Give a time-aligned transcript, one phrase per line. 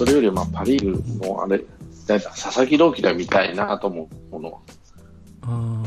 [0.00, 1.62] それよりまあパ・リーグのあれ、
[2.06, 4.58] だ佐々木朗希が見たいなと思うものは、
[5.42, 5.84] あ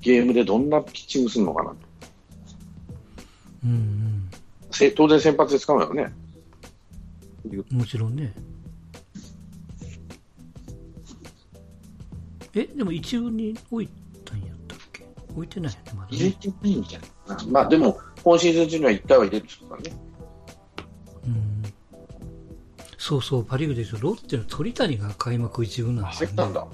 [0.00, 1.76] ゲームでどんなピッチングするのかなと。
[3.66, 4.30] ーうん
[4.70, 6.14] せ当然先発で使うよね。
[7.44, 7.78] うん。
[7.78, 8.32] もちろんね。
[12.54, 13.88] え、でも一軍に置い
[14.24, 15.06] たんやったっけ？
[15.34, 16.36] 置いてないよね、まだ入れね。
[16.40, 17.46] てないんじゃない。
[17.48, 19.96] まあでも、今シーズン中には1回は入れてことだね。
[21.26, 21.51] うん。
[23.04, 26.34] そうそう、パ・リーグで言うと、ロッテの鳥谷が開幕一軍なんですよね。
[26.36, 26.66] 焦ったんだ。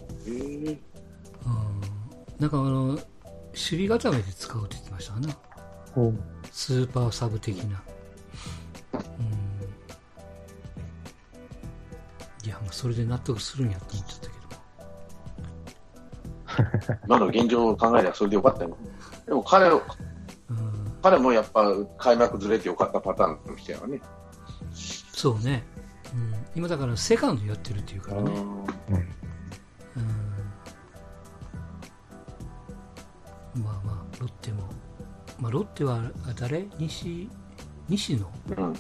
[2.39, 3.01] なんかあの、守
[3.55, 5.35] 備固めで使うって言ってましたかな。
[5.97, 6.13] お
[6.53, 7.83] スーパーサブ的な。
[8.93, 9.01] うん。
[12.47, 14.29] いや、まあそれで納得するんやと思っちゃった
[16.59, 16.99] けど。
[17.09, 18.77] 今の現状を考えればそれでよかったよ。
[19.25, 19.83] でも彼を、
[20.51, 20.93] うん。
[21.03, 24.03] 彼もやっぱ開幕ずれてよかったパターンの人やわね。
[25.15, 25.78] そうね。
[26.15, 26.35] うん。
[26.55, 28.31] 今だからセカンドやってるっていうからね。
[28.31, 28.41] うんう
[33.61, 33.63] ん。
[33.63, 34.69] まあまあ、ロッテも。
[35.41, 36.69] まあ、ロッテは、あ誰？
[36.79, 37.29] 西、
[37.89, 38.31] 西野？
[38.57, 38.75] うん。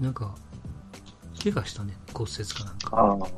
[0.00, 0.34] なんか、
[1.42, 1.96] 怪我したね。
[2.12, 2.96] 骨折かなんか。
[2.96, 3.18] ああ。
[3.18, 3.32] 確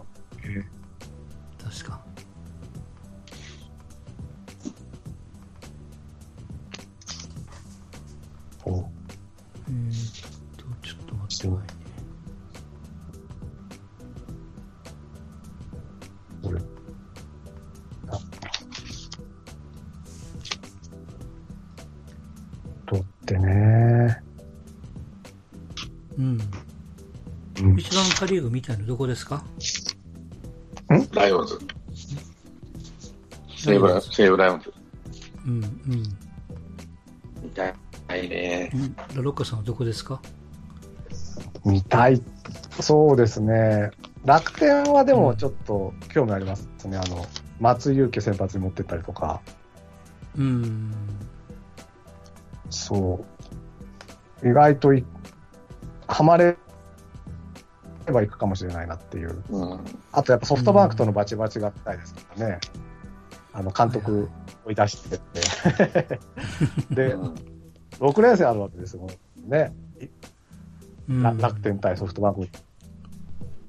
[28.38, 29.44] ーグみたいのどこですか？
[31.12, 31.58] ライオンズ。
[33.56, 34.72] 西武ラ西武ライオンズ。
[35.46, 36.02] うん、うん。
[37.42, 37.74] みたい
[38.28, 38.70] ね。
[38.74, 40.20] うんラロッカさんはどこですか？
[41.64, 42.22] 見たい。
[42.80, 43.90] そうですね。
[44.24, 46.96] 楽天はでもちょっと興味ありますね。
[46.96, 47.26] あの、
[47.60, 49.40] 松井裕樹先発に持ってったりとか。
[50.36, 50.94] うん。
[52.70, 53.24] そ
[54.42, 54.48] う。
[54.48, 55.04] 意外とい、
[56.06, 56.56] ハマれ
[58.12, 59.42] ばいくかもしれないなっていう。
[59.50, 59.80] うん。
[60.12, 62.60] あとやっぱソフトバンクとのバチバチがしたいですからね。
[63.52, 64.28] あの、監督
[64.64, 66.18] 追い出してって。
[66.90, 67.34] で、うん
[67.98, 69.06] 6連戦あるわけですよ。
[69.46, 69.72] ね。
[71.08, 72.48] うんら楽天対ソフトバンク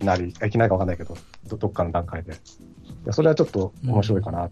[0.06, 1.18] なり、いきなりかわかんないけど、
[1.48, 2.34] どどっかの段階で。
[2.34, 2.36] い
[3.06, 4.50] やそれはちょっと面白いかな、思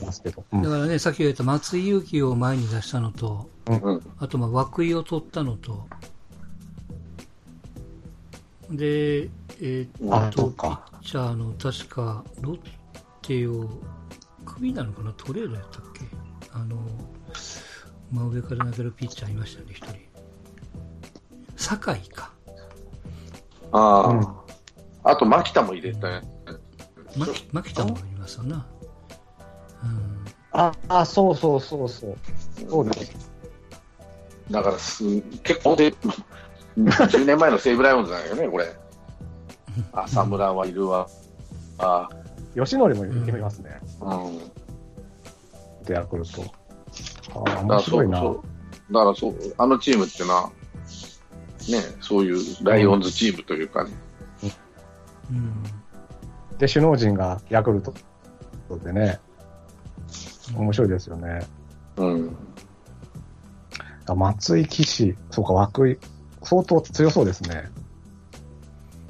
[0.00, 0.44] いますけど。
[0.52, 4.02] うんだからね、さっき言った松井裕樹を前に出したのと、うん。
[4.18, 5.86] あとまあ涌井を取ったのと、
[8.72, 9.24] で、
[9.60, 12.60] えーあっと、ピッチャーの確かロッ
[13.22, 13.68] テを、
[14.44, 15.12] クビなのかな？
[15.12, 16.00] トレードやったっけ？
[16.52, 16.76] あの、
[18.10, 19.96] 真上から投げるピッチャーいましたよね、一人。
[21.56, 22.32] 酒井か。
[23.72, 24.26] ああ、うん
[25.04, 26.22] あと、牧田も入れたね。
[27.16, 28.66] ま牧田もいますよな。
[29.82, 30.24] うん。
[30.52, 32.16] あ、あ、そうそうそうそう。
[32.68, 33.30] そうです。
[34.50, 35.94] だからす、結構で、
[36.76, 38.66] 10年前の西武ライオンズだよね、これ。
[39.92, 41.08] 浅村はいるわ。
[41.78, 42.08] あ
[42.54, 43.08] 吉典もい
[43.40, 43.80] ますね。
[44.00, 44.38] あ、うん。
[45.84, 46.42] で、ヤクルト。
[47.34, 48.22] ああ、面白いな。
[48.22, 50.50] だからそう、あのチームってのは、
[51.70, 53.90] ね、そういうライオンズチームというかね。
[55.30, 55.62] うん。
[56.58, 57.94] で、首脳陣がヤクルト
[58.84, 59.18] でね、
[60.56, 61.40] 面白いですよね。
[61.96, 62.36] うん。
[64.06, 65.98] あ松井騎士、そうか、涌井、
[66.44, 67.70] 相当強そうですね。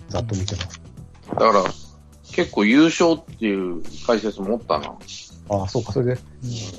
[0.08, 0.80] ざっと見てます。
[1.30, 1.64] だから、
[2.30, 4.94] 結構優勝っていう解説もおったな。
[5.48, 6.20] ああ、そうか、それで、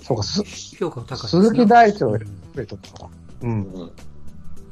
[0.03, 0.44] そうか、す
[0.78, 3.16] 評価は高い鈴木大地をうん増えとったのか。
[3.42, 3.50] うん。
[3.52, 3.92] うん。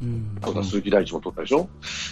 [0.01, 1.69] うんそうだ、鈴木大地も取ったでしょ？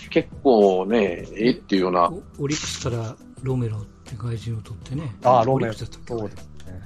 [0.09, 5.15] 結構ね、えっていうような、オオリックスからロメロって外人を取ってね。
[5.23, 5.69] ああ、ローメン。
[5.69, 6.13] オリックスだったっけ？
[6.13, 6.81] そうですね。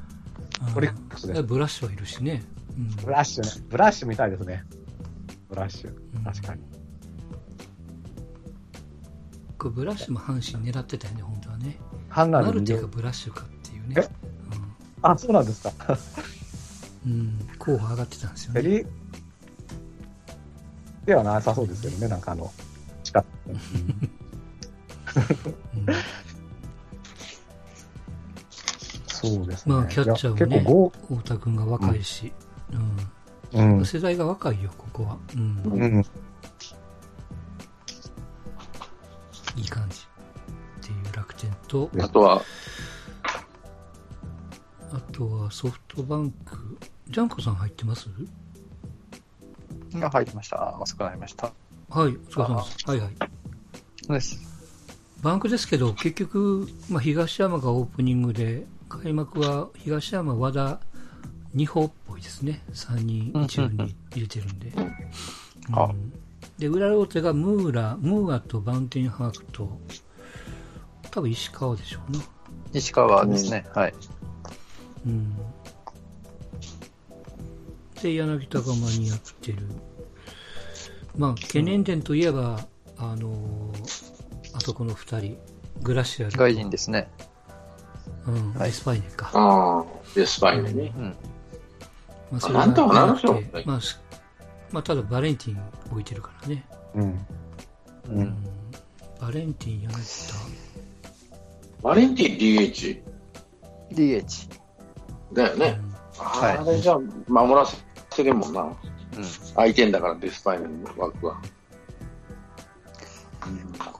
[0.67, 2.43] うんオリックスですブラッシュはいるしね。
[2.77, 3.65] うんブラッシュね。
[3.69, 4.63] ブラッシュみたいですね。
[5.49, 6.23] ブラッシュ。
[6.23, 6.61] 確かに。
[9.63, 11.79] これブラッシュも阪神狙ってたよね、本当はね。
[12.09, 14.09] ハンナマルテかブラッシュかっていうねえ。
[15.01, 15.97] あ、そうなんですか。
[17.05, 17.11] うん。
[17.11, 18.85] うん候補上がってたんですよね。
[21.05, 22.51] ではなさそうですけどね、なんかあの、
[23.03, 23.25] 近く。
[23.47, 23.57] うん
[29.07, 29.75] そうですね。
[29.75, 30.59] まあ、キャッチャーもね、
[31.07, 32.33] 太田君が若いし、
[33.53, 33.85] 豪、ううんん。
[33.85, 35.17] 世代が若いよ、ここは。
[35.33, 35.61] うん。
[35.63, 36.05] うん。
[41.73, 42.43] と、あとは、
[44.91, 46.77] あとはソフトバンク。
[47.07, 48.07] ジャンコさん入ってます？
[49.95, 50.77] が入ってました。
[50.79, 51.51] 遅くなりました。
[51.89, 52.89] はい、お疲れ様です。
[52.89, 53.11] はいはい。
[54.05, 54.39] そうです。
[55.23, 60.79] バンクですけど、結局、まあ、東山がオープニングで、開幕は東山、和田、
[61.55, 62.61] 二歩っぽいですね。
[62.73, 64.71] 3人一塁に入れてるんで。
[65.71, 66.13] あうん
[66.59, 69.79] で、裏ローテがムーラ、ムーアとバウンティンハークと、
[71.13, 72.19] 多分石川でしょうね。
[72.73, 73.65] 石川ですね。
[73.75, 73.93] はい。
[75.05, 75.35] うん。
[78.01, 79.59] で、柳田が間に合ってる。
[81.15, 82.65] まあ、懸念点といえば、
[82.97, 84.13] あのー
[84.55, 85.37] あそこの二人、
[85.81, 86.37] グラシアルと。
[86.39, 87.09] 外人ですね。
[88.27, 89.29] うん、はいデスパイネか。
[89.33, 90.93] ああ、デスパイネね。
[90.97, 91.15] うん。
[92.31, 93.99] まあ、あなんとかなるでしょうなくてまあ、す
[94.71, 95.61] まあ、ただバレンティン
[95.91, 96.65] 置いてるからね。
[96.95, 97.03] うん。
[97.03, 97.17] う。
[98.09, 98.37] うんん。
[99.19, 99.97] バレンティン、柳田。
[101.83, 103.03] バレンティン DH
[103.91, 104.49] DH。
[105.33, 105.79] だよね。
[106.17, 107.65] はいあれじゃあ守ら
[108.11, 108.61] せれんもんな。
[108.61, 108.75] うん。
[109.55, 111.41] 相手んだから、デスパイネの枠は。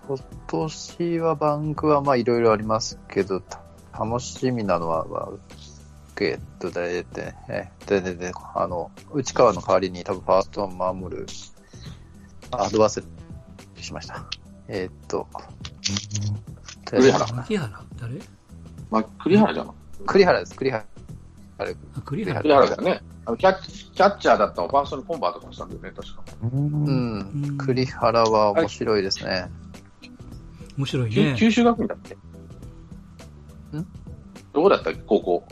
[0.08, 3.62] 今年はバンクはまあいろいろありますけど、た
[3.98, 5.30] 楽しみなのは、まあ、
[6.22, 11.26] えっと、で、で、えで、で、で、あの、内川の代わりに多分ファーストを守る、
[12.52, 13.04] あ、ド忘
[13.76, 14.26] れしました。
[14.68, 15.28] えっと、
[17.00, 17.86] 栗原牧原？
[18.00, 18.22] 誰？
[18.92, 19.74] まあ、栗原じゃん。
[20.06, 20.86] 栗原です、栗原。
[21.58, 21.66] あ、
[22.06, 22.42] 栗原。
[22.42, 23.02] 栗原だよね。
[23.26, 23.62] あのキャッ
[23.94, 26.24] キャッチャーだったのファーストにコンバートとかしたんだよね、確か。
[26.42, 27.58] うん。
[27.58, 29.50] 栗原は面白いですね。
[30.78, 31.16] 面白いね。
[31.16, 32.16] 九九州学院だっけ？
[33.78, 33.88] ん？
[34.52, 35.00] どこだったっけ？
[35.06, 35.44] 高校。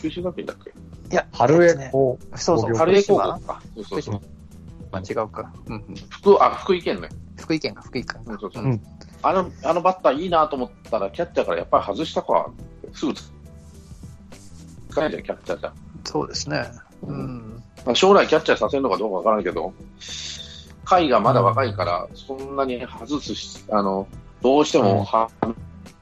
[0.00, 0.70] 九州学院だっけ？
[0.70, 3.62] いや、春江高そうそう、春江高校島か。
[3.74, 4.20] そうそうそう。
[4.94, 5.52] まあ違うか。
[5.66, 5.94] うんうん。
[6.10, 7.08] 福、あ、福井県ね。
[7.36, 8.38] 福井県か、福井県か。
[8.40, 8.64] そうそう。
[8.64, 8.82] うん
[9.24, 12.52] あの、あのバッターいいなと思ったら、キャッチャーからやっぱり外したか。
[12.92, 13.14] すぐ
[14.90, 15.74] 使えじゃん、キャッチャーじゃん。
[16.04, 16.62] そうですね。
[17.06, 17.62] うん。
[17.86, 19.72] まあ、将来キャッチャーさせるのかどうかわからんけど、
[20.84, 24.06] 甲斐がまだ若いから、そんなに外すし、あの、
[24.42, 25.30] どうしてもは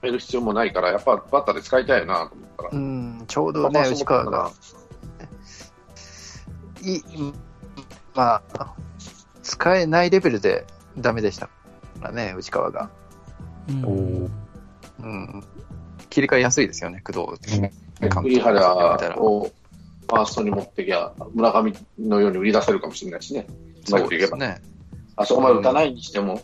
[0.03, 2.71] める必要もないから、やっぱバッターで使いたいなと思ったら。
[2.73, 4.51] うん、ちょうどね、内川が、
[6.83, 7.03] いい、
[8.15, 8.75] まあ、
[9.43, 10.67] 使えないレベルで
[10.99, 11.53] ダメでしたか
[12.01, 12.91] らね、内川が。
[13.69, 14.31] うん
[15.01, 15.45] うん。
[16.11, 17.51] 切り替えやすいですよね、工藤
[18.23, 19.51] 栗原を
[20.09, 23.47] ファーストに持ってきゃ、村上のように売り出せるかもしれないしね。
[23.85, 24.37] そうくいけば。
[24.37, 24.63] ですね。
[25.17, 26.43] あそこまで打たないにしても。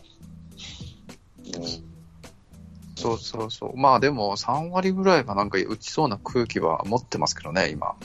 [2.99, 3.77] そうそうそう。
[3.77, 7.95] まあでも、3割ぐらいはなんか打ちそうな空気は持ってますけどね、今。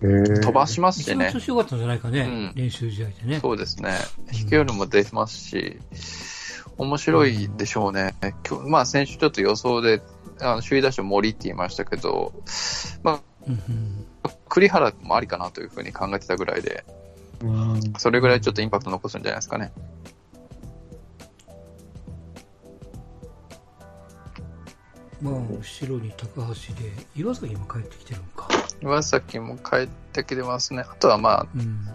[0.00, 1.40] 飛ばしますしね調。
[1.40, 3.40] 子良かったんじゃないかね、うん練習試合でね。
[3.40, 3.94] そうですね。
[4.32, 5.78] 飛距離も出ますし、
[6.76, 8.14] 面白いでしょうね。
[8.48, 10.02] 今日まあ先週ちょっと予想で、
[10.40, 12.32] あの首位打者森って言いましたけど、
[13.02, 16.84] まうんうんあ、栗原もありかなというふうに考えてたぐらいで、
[17.42, 19.72] うんそれぐらいちょっとインパクト残すんじゃないですかね。
[25.26, 28.48] まあ、後ろに高橋で、岩崎も帰ってきてるのか。
[28.80, 30.84] 岩崎も帰ってきてますね。
[30.88, 31.88] あとはまうん。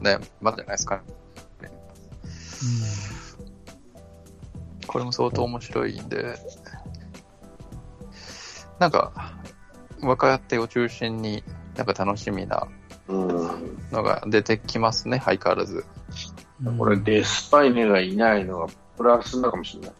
[0.00, 1.02] あね、まだじゃないですか。
[4.86, 6.38] これも相当面白いんで、
[8.78, 9.34] なんか、
[10.00, 11.42] 若手を中心に
[11.76, 12.68] なんか楽しみな
[13.08, 13.28] うん。
[13.90, 15.84] のが出てきますね、相変わらず。
[16.64, 16.78] うん。
[16.78, 19.92] これ、デスパイネがいないのがプラスなのかもしれない。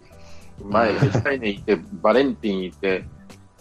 [0.65, 3.05] 前、デスパイネいて、バレンティンいて、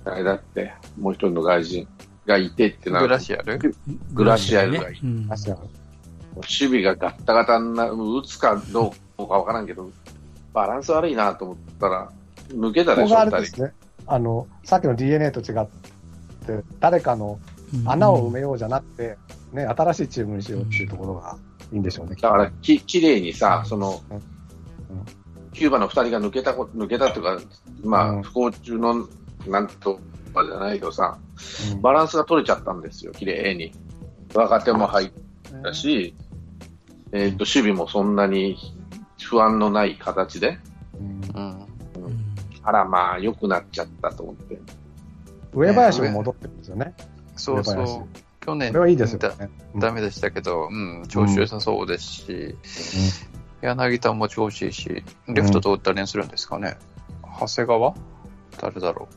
[0.03, 1.87] 誰だって、もう一人の外人
[2.25, 3.09] がいてってなグる。
[3.09, 3.59] とラシアル？
[4.13, 5.27] グラシアルがいいうん。
[5.27, 9.89] 守備がガッタガタになる、打つかどうかわからんけど、
[10.53, 12.11] バランス悪いなと思ったら、
[12.49, 13.55] 抜けたでしょ、ここがあれで二人。
[13.55, 13.73] すね。
[14.05, 15.65] あの、さっきの DNA と違っ
[16.45, 17.39] て、誰かの
[17.85, 19.17] 穴を埋めようじゃなくて、
[19.51, 21.37] ね、新しいチームにしようっていうところが
[21.73, 22.15] いいんでしょうね。
[22.15, 24.23] だから、き、綺麗にさ、そのうんうん、
[25.57, 27.39] キューバの二人が抜けたこ、抜けたっていうか、
[27.83, 28.19] まうん。
[28.19, 29.07] あ、不幸中の、
[29.47, 29.99] なんと
[30.33, 31.17] かじゃないけどさ、
[31.73, 31.81] うん。
[31.81, 33.73] バランスが取れちゃったんですよ、綺麗に。
[34.33, 35.11] 若手も入っ
[35.63, 36.13] たし、
[37.11, 38.57] えっ、と、守備もそんなに
[39.19, 40.59] 不安のない形で、
[40.99, 41.67] うん。
[42.63, 44.59] あら、まあ、良くなっちゃったと思って。
[45.53, 46.93] 上林も戻ってるんですよね。
[47.35, 48.07] そうそう。
[48.45, 49.49] 去年これはいいですよだね。
[49.75, 52.55] ダメでしたけど、うん、調子良さそうですし、
[53.61, 56.77] 柳田も調子いいし、レフトと誰にするんですかね。
[57.39, 57.95] 長谷川？
[58.59, 59.07] 誰だろ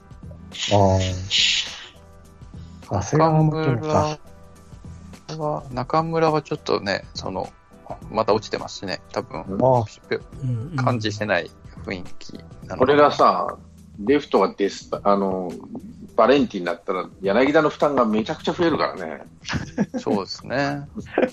[0.73, 0.99] ああ。
[2.91, 3.53] 長谷川も
[5.39, 7.49] は、中村はちょっとね、その、
[8.11, 9.45] また落ちてますしね、多分、
[10.77, 11.51] 感じしてない
[11.85, 13.57] 雰囲気なのこれがさ、
[14.05, 15.53] レフトがデスパ、あの、
[16.17, 19.23] バレンティンだったら、柳田の負担がめちゃくちゃ増えるからね。
[19.99, 20.89] そうですね。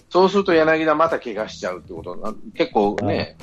[0.09, 3.37] そうすると柳田また怪我しちゃうってことな、結構ね、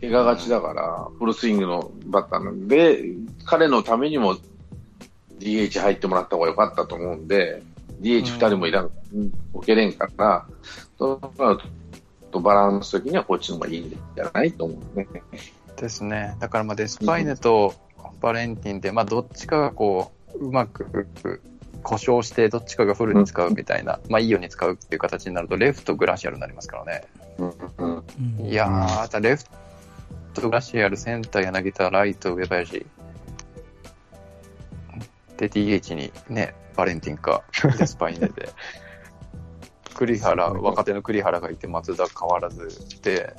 [0.00, 3.04] 怪我がちだから、フルスイングのバッターなんで、
[3.44, 4.36] 彼のためにも
[5.38, 7.62] DH 入ってもらった方が良かったと思うんで、
[8.00, 8.90] DH2 人もいらん、
[9.52, 10.46] 置けれんから、
[10.98, 11.58] そうなる
[12.30, 15.06] とバランス的にはこっちの方がいいんじゃないと思うね。
[15.76, 16.36] ですね。
[16.38, 17.74] だからまあデスパイネと
[18.20, 21.08] バレンティンで、まあどっちかがこう、うまく
[21.82, 27.04] 故障して、どっちかがフルに使うみたいな、まあいいように使うっていう形になると、レフトグラシアルになりますからね。
[27.38, 28.04] うんうん
[28.40, 29.44] うんいやー、じゃあレフ
[30.34, 32.86] トグラシアル、センター柳田、ライト上林。
[35.36, 37.42] で、DH にね、バレンティンか、
[37.78, 38.50] デスパイネで。
[39.94, 42.68] 栗原、若手の栗原がいて、松田変わらず
[43.02, 43.34] で、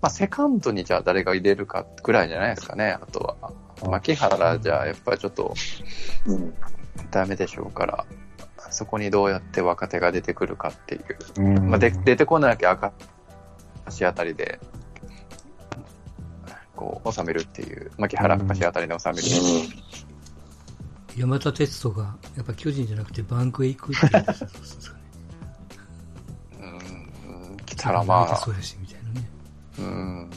[0.00, 3.52] まあ、セカンドにじゃあ誰が入れるかぐらいじゃないですかね、あとは。
[3.86, 5.54] 牧原じゃやっぱりちょっと
[6.26, 6.54] うん
[7.10, 8.04] ダメでしょうから、
[8.70, 11.02] そこにどうやって若手が出てくるかっていう。
[11.38, 12.92] うんまあ、で出てこなきゃ赤
[13.86, 14.60] 足あたりで、
[16.76, 19.20] こう、収めるっていう、牧原足あたりで収める
[21.16, 21.20] う。
[21.20, 24.24] 山田哲人が、やっぱ巨人じゃなくてバンクへ行くっていう。
[26.60, 29.30] うん、来たらまあそう、やし、みたいなね。
[29.78, 30.30] うん。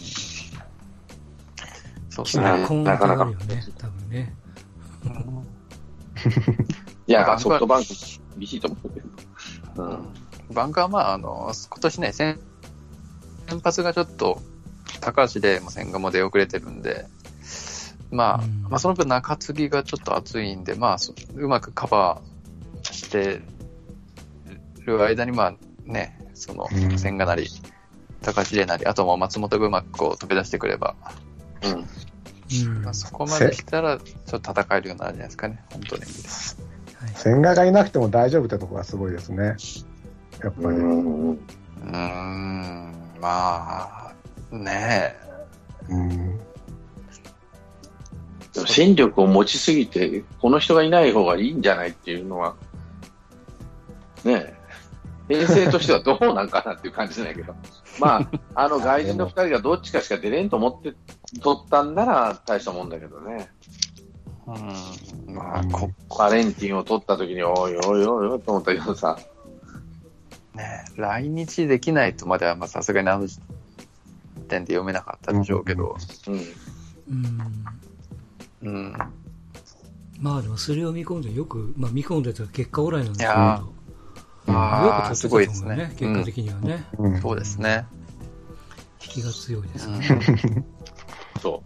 [2.11, 2.65] そうですね。
[2.67, 4.35] 今後があるよね、多分ね。
[7.07, 7.87] いや、ソフトバンク
[8.37, 9.01] 厳しいと思うけ
[9.75, 9.83] ど。
[9.83, 10.13] うん
[10.53, 12.37] バンクはまあ、あの、今年ね、先
[13.47, 14.41] 先発がちょっと、
[14.99, 17.05] 高橋でも千賀も出遅れてるんで、
[18.11, 23.41] まあ、うんまあその分中継ぎがちょっと熱いんで、まあ、そうまくカバーして
[24.85, 25.53] る間に、まあ
[25.85, 27.47] ね、そのうん、千賀なり、
[28.21, 30.95] 高橋でなり、あともう松本がうまくこう飛び出してくれば、
[31.63, 32.75] うんうん。
[32.75, 36.01] はまあ、そこまでしたら、ちょっと戦えるようになるんじゃないですかね、本当に。
[36.03, 36.05] い。
[37.15, 39.55] 千賀がいなくても大丈夫ってとこがすごいですね。
[40.43, 40.77] やっぱり。
[40.77, 44.13] うんうーん、まあ、
[44.51, 45.15] ね
[45.89, 46.37] うん。
[48.53, 52.55] でも戦力を持ちすぎて、この人がいない方がいいんじゃないっていうのは、
[54.23, 54.55] ね
[55.29, 57.55] え、編成としてはどうなんかなっていう感じじゃないけど、
[57.99, 60.93] まあ、 あの外人の2人がどっちかしか出れんと思って
[61.41, 63.49] 取ったんなら大したもんだけどね、
[64.47, 69.17] うん、まあ、こ、バレンティンを取った時に、おいおいおいおいと思ったけどさ、
[70.55, 73.39] ね、来日できないとまでは、まあ、さすがにあの時
[74.47, 75.95] 点で読めなかったでしょうけど、
[76.27, 76.35] うん、
[78.63, 78.69] うん。
[78.69, 78.97] うん。
[80.19, 83.73] まあでもそれを見込んでよく、まあ見込んでた結果オーライなんですけど、
[84.47, 85.91] ああ、よくすごい取ってですね。
[85.93, 87.21] たと思う結果的にはね、うん。
[87.21, 87.85] そうですね。
[89.03, 89.97] 引きが強いですうね。
[89.97, 90.65] ん。
[91.41, 91.63] そ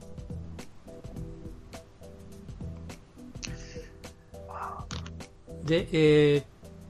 [5.65, 6.43] で、えー、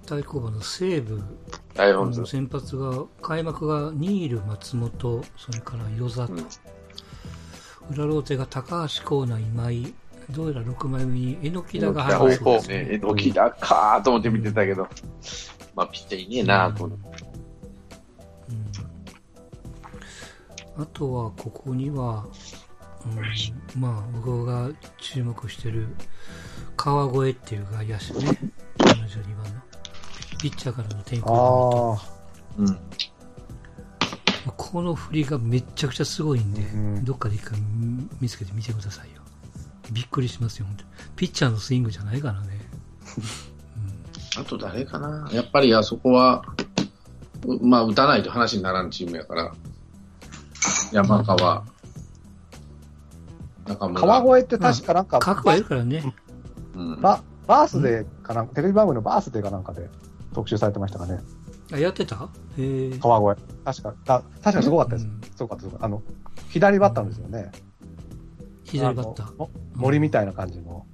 [0.05, 1.23] 対抗馬の西武
[1.77, 2.25] の。
[2.25, 6.27] 先発が、開幕がニール、松本、それから与座。
[6.27, 6.47] と、うん。
[7.91, 9.93] 裏ローテが高橋光成、今井、
[10.29, 12.69] どうやら6枚目に榎木田が入るそうです。
[12.69, 14.87] ね、えどきだかーと思って見てたけど、
[15.75, 17.24] まあ、ピッチャーいねえなと思って。
[18.50, 18.86] うん
[20.77, 22.25] あとは、ここには、
[23.05, 25.88] うん、まあ、僕が注目してる、
[26.75, 28.38] 川越っていう外野手ね、
[28.79, 29.62] 72番の。
[30.38, 32.12] ピッチャーからの転向あ
[32.58, 32.77] うん
[34.58, 37.58] この振りがめっちゃくちゃすごいんで、うんどっかで一回
[38.20, 39.22] 見つけてみてくださいよ。
[39.91, 42.60] びっくりしますよ、本当にピッチャーのスイングじゃないからね。
[44.37, 45.29] あと誰かな？
[45.31, 46.43] やっぱりあそこは、
[47.45, 49.53] うまあ、打たないと話にならんチームやから、
[50.91, 51.65] 山川、
[53.65, 53.89] 中あ。
[53.89, 54.01] 村。
[54.01, 56.13] 川越って確かなんか、覚悟いるからね。
[56.75, 59.89] うん、ババースデーかなんか、テレビ番組のバースデーかなんかで
[60.33, 61.19] 特集されてましたかね。
[61.71, 62.29] あ、やってた？
[62.57, 62.97] へえ。
[62.99, 63.41] 川越。
[63.63, 65.05] 確か、あ確かすごかったです。
[65.05, 65.85] うんすごかった、すごかった。
[65.85, 66.01] あの、
[66.49, 67.51] 左バッターですよね。
[68.63, 69.47] 左バッター。
[69.75, 70.85] 森みたいな感じの、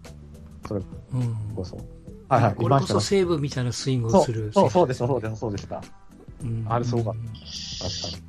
[0.68, 0.82] それ
[1.14, 1.36] うん。
[2.32, 3.00] はいはい、これこそいましたね。
[3.02, 4.52] 西武みたいなスイングをする。
[4.54, 5.82] そうそうです、そうです、そうでした。
[6.42, 7.28] うんあれすごかった確
[8.14, 8.24] かに。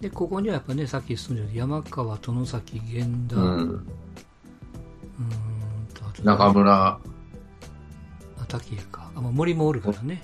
[0.00, 3.86] で、ここにはやっぱね、さっき住んでる山川、殿崎、源田、ううーんん。
[6.14, 7.00] と、中村、あ、
[8.46, 9.10] 滝谷か。
[9.16, 10.22] あ、まあ、森もおるからね。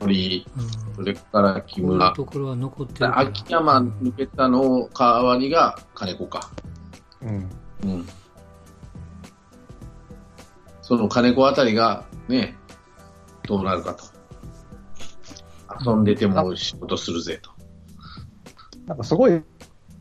[0.00, 0.68] 堀、うん。
[0.96, 2.10] それから木村。
[2.12, 3.18] ところは残ってるから。
[3.20, 6.50] 秋山抜けたの代わりが金子か。
[7.22, 7.48] うん。
[7.84, 8.04] うん。
[10.84, 12.54] その金子あたりがね、
[13.44, 14.04] どうなるかと。
[15.82, 17.50] 遊んでても仕事するぜと。
[18.86, 19.42] なんかすごい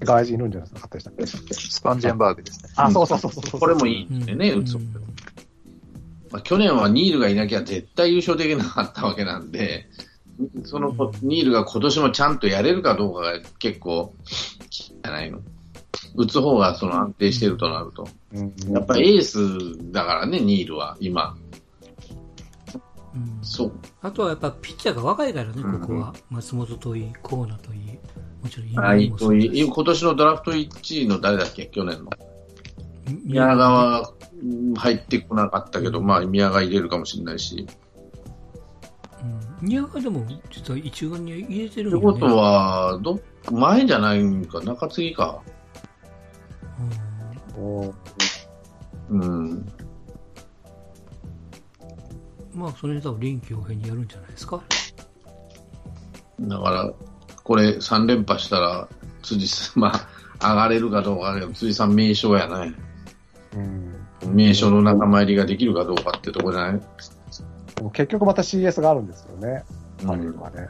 [0.01, 2.69] 外人いるんじゃないですか、でしたっけスパンジェンバーグですね。
[2.75, 3.59] あ、そうそうそうそう。
[3.61, 4.77] これもいいんでね、打つ。
[4.77, 9.87] まあ、去年はニールがいなきゃ絶対優勝できなかったわけなんで、
[10.65, 10.89] その
[11.21, 14.13] ニールが今年もちゃんとやれるかどうかが結構、
[14.69, 15.39] じゃないの。
[16.17, 18.03] 打つ方がその安定してるとなると。
[18.03, 18.22] うん
[18.69, 21.35] やっぱりエースだからね、ニールは、今。
[23.15, 23.71] うんそう。
[24.01, 26.13] あとはやっぱピッチャーが若いからね、うんここは。
[26.29, 27.99] 松本といい、コーナといい、
[28.41, 32.09] もちろん今もそうだし今年のドラフト1位の誰だっけ、去年の。
[33.23, 34.13] 宮宮川
[34.75, 37.67] 入ってこなかったけど、まあ宮川入れるかもしれないし。
[39.23, 42.19] うん宮川でも実は一軍に入れてるんってよね。
[42.19, 43.19] ことは、ど
[43.51, 45.41] 前じゃないんか、中継ぎか。
[47.57, 47.93] うんお
[49.09, 49.65] うん。
[52.53, 54.61] まあ、それに多分臨機応変にやるんじゃないですか。
[56.41, 56.91] だから、
[57.43, 58.87] これ3連覇したら、
[59.21, 59.91] 辻さん、 ま
[60.39, 62.73] あ、上がれるかどうかだけど、辻さん名称やね。
[63.55, 63.93] うん
[64.33, 66.81] 名称の仲間入りができるかどうかってとこじゃない？
[67.91, 69.65] 結局また CS があるんですよね、
[70.01, 70.69] うんパ・リーグはね。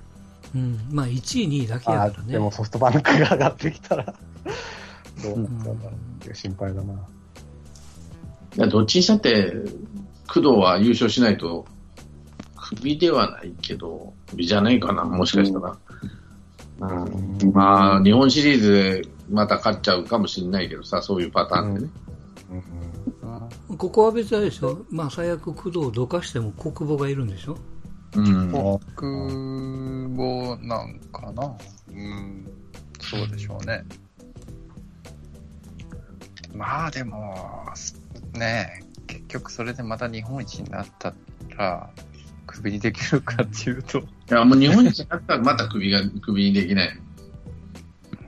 [0.56, 0.80] うん。
[0.92, 2.34] まあ、1位、2位だけやあからね。
[2.34, 4.16] でもソフトバンクが上がってきたら、
[5.24, 6.94] どうなっちゃうんだろうっていう心配だな。
[6.94, 6.98] い
[8.58, 9.54] やどっちにしたって、
[10.28, 11.66] 工藤は優勝しないと、
[12.56, 15.78] クビではないけど、クビじゃないかな、もしかしたら。
[16.80, 16.86] う
[17.46, 21.90] ん、まあ、日本シリーズでまた勝っちゃうかもしれないけどさ、そういうパターンでね。
[22.52, 22.64] うん
[23.78, 24.86] ここは別にあれでしょ？
[24.90, 27.58] まあ、最悪工藤をどかしても国母がいるんでしょ？
[28.16, 28.52] うん。
[28.52, 31.56] 僕もなんかな？
[31.90, 32.48] うん、
[33.00, 33.84] そうでしょうね。
[36.54, 37.66] まあでも、
[38.34, 41.14] ねえ、結局それでまた日本一になった
[41.58, 41.90] ら、
[42.46, 47.00] クビにできるかっていうと、いや、もう日本一だったらまたクビが、クビにできない。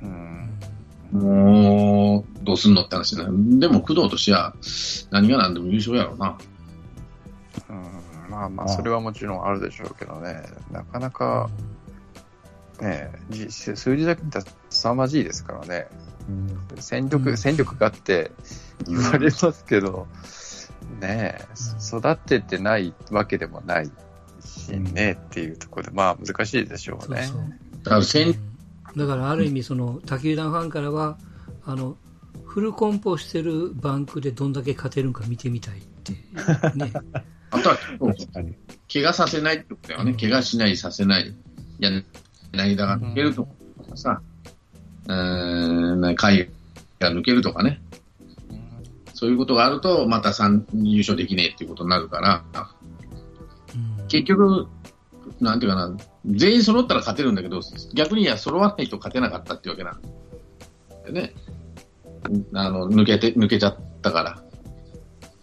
[0.02, 3.26] うん、もう、どうすんのって話だ。
[3.26, 4.56] でも工藤としては、
[5.12, 6.38] 何が何でも優勝やろうな。
[7.70, 11.50] うん、まあまあ、それはもちろんあるでしょうけどね、なかなか、
[12.82, 15.88] ねえ、じ数字だけ見たら凄まじいですからね。
[16.30, 18.32] うん戦力、うん戦力がって
[18.88, 20.08] 言われますけど、
[21.00, 21.46] ねえ、
[21.98, 23.92] 育っててないわけでもない
[24.42, 27.24] しね、っていうところで、まあ難しいでしょうね。
[27.24, 28.36] そうそう。
[28.96, 31.18] だからある意味その他球団ファンからは
[31.66, 31.98] あの
[32.46, 36.14] フルコンポしてるバンクでどんだけ勝てるんか見てみたいって
[36.76, 36.94] ね
[37.52, 37.78] あとは。
[38.92, 40.14] 怪我させないってことだよね。
[40.14, 41.36] 怪我しない、させない。
[41.80, 41.90] や
[42.54, 43.52] ないだが抜けるとか
[43.96, 46.50] さ、うーん、海
[47.00, 47.82] が抜けるとかね。
[49.14, 52.44] そういうことがあると、また三優勝できねえっていうことになるから、
[53.76, 54.68] うん結局、
[55.40, 57.62] なんていうかな、全員揃ったら勝てるんだけど、
[57.94, 61.34] 逆にいや、揃わないと勝てなかったっていうわけなんだよね。
[62.54, 64.42] あの、抜けて、抜けちゃったから。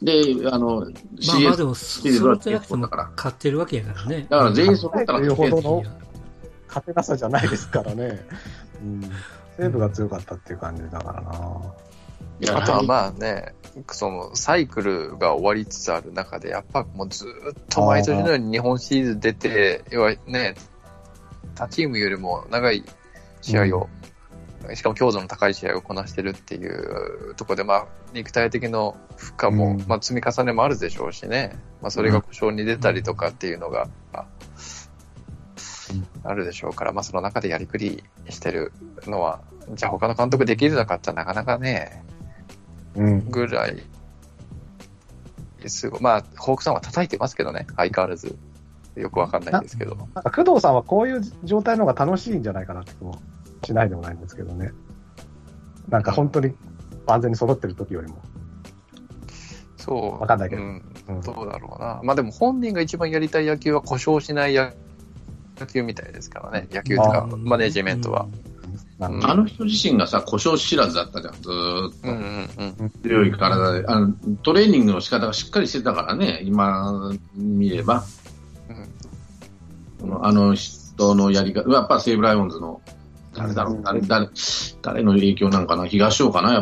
[0.02, 5.82] で、あの、まあまあでも揃ってなくても勝ってるわけやからねだから全員揃ったら勝てるの
[6.66, 8.24] 勝てなさじゃないですからね。
[8.82, 9.02] うん。
[9.58, 11.60] 西武が強かったっていう感じだからな。
[12.40, 13.54] いやあとはまあね、
[13.90, 17.28] そのサイクルが終わりつつある中で、やっぱもうずっ
[17.68, 20.54] と毎年のように日本シリーズ出て、要はね、
[21.54, 22.84] 他チームよりも長い
[23.40, 23.88] 試合を、
[24.74, 29.84] しかも強度の高い試合をこなしてるっていうところで、まあ、肉体的の負荷も、うん。
[29.86, 33.88] まあ、積み重ねもあるでしょうしね、まあ、それが故障に出たりとかっていうのが、
[36.24, 38.72] あるでしょうから、まあ、その中でやりくりしてる
[39.06, 39.40] のは、
[39.74, 42.04] じゃあ他の監督できるのかってなかなかね、
[42.94, 43.30] うん。
[43.30, 43.82] ぐらい、
[45.66, 48.36] すごい、まあ、ホークさんは叩いてますけどね、相変わらず。
[48.94, 49.94] よくわかんないんですけど。
[49.94, 53.18] なんか工藤さんはこういう状態の方が楽しいんじゃないかなって気も
[53.64, 54.72] しないでもないんですけどね。
[55.88, 56.54] なんか本当に
[57.06, 58.20] 万全に揃ってる時よりも。
[59.78, 60.20] そう。
[60.20, 60.94] わかんないけどうん。
[61.08, 62.00] うんどうだろうな。
[62.04, 64.72] まあでも本人が一番やりたい野球は故障しない野
[65.66, 66.68] 球みたいですからね。
[66.70, 68.26] 野球とかあ、マネジメントは。
[69.00, 72.08] あの人自身がさ、故障知らずだったじゃん、ずーっと。
[72.08, 72.90] うんうんうん。
[73.02, 78.04] 強い体で、あの、トレーニングの仕方がしっかりしてたからね、今見れば。
[78.68, 78.88] うん
[80.20, 82.80] あの人のやり方、やっぱ西武ライオンズの、
[83.34, 84.28] 誰だろう、誰、誰、
[84.82, 86.60] 誰の影響なんかな、東尾かな、や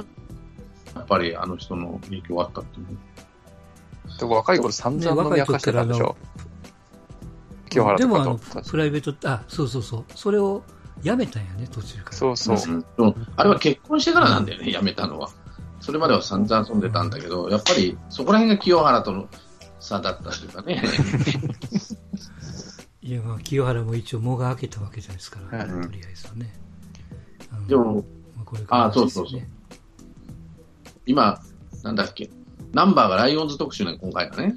[1.00, 4.18] っぱりあの人の影響があったっていう。
[4.18, 6.16] でも若い頃散々飲み明かしてたんでしょ。
[7.70, 8.70] 清原でもあのとかと。
[8.70, 10.62] プライベートあそうそうそうそれを
[11.02, 12.56] やめたんやね途中からそうそう。
[12.56, 15.30] うんでもあれは結婚してからなんだよね、辞めたのは。
[15.80, 19.28] それまでは散々遊んでたんだけど、やっぱりそこら辺が清原との
[19.78, 20.82] 差だったというかね。
[23.02, 26.52] いやまあ清原も一応藻が開けたわけじゃないですから、うんとりあえずはね
[27.66, 28.04] でも、
[28.36, 29.40] まあ、これからあそうそうそう
[31.06, 31.40] 今、
[31.82, 32.30] なんだっけ、
[32.72, 34.56] ナンバーがライオンズ特集ね、今回だね。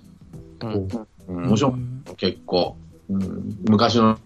[0.62, 0.88] うん
[1.28, 2.78] うん、面白い、うん結構。
[3.10, 4.18] うん、昔の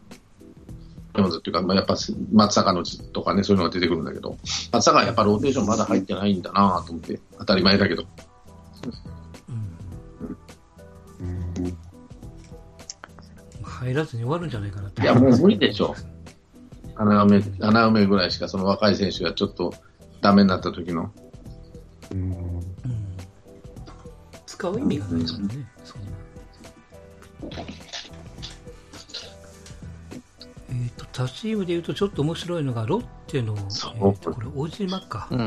[1.13, 1.95] ライオンズっていうか、まあ、やっぱ
[2.31, 4.37] 松坂の字とかね、そういうのが出てくるんだけど、
[4.71, 8.05] 松坂はやっぱローテーションまだ入ってないんだなと思って、当たり前だけど。
[11.19, 11.27] うん。
[11.27, 11.77] うん。
[13.63, 14.49] 入らずに終わるん。
[14.49, 15.95] じゃないかなっていやもう無理でしょ
[16.95, 19.73] 穴埋め、穴埋めぐらいしか、その若い選手がちょっと
[20.21, 21.11] ダメになった時の。
[22.11, 22.31] うん。
[22.31, 22.61] うん。
[24.45, 25.47] 使う意味がないですもん。
[25.47, 26.01] ね、そん。
[27.49, 27.57] な。
[30.83, 35.39] えっ、と、他チームで言うとちょっと面白いのが、ロッテの、えーとこれ、小島か、うん。
[35.39, 35.43] う